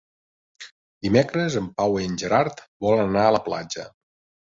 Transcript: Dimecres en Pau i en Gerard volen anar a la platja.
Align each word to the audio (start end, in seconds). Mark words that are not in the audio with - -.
Dimecres 1.09 1.59
en 1.63 1.69
Pau 1.83 2.01
i 2.01 2.09
en 2.09 2.19
Gerard 2.25 2.67
volen 2.89 3.15
anar 3.15 3.31
a 3.31 3.39
la 3.41 3.47
platja. 3.53 3.91